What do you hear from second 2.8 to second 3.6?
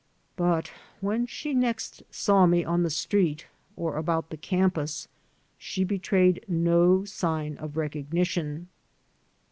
the street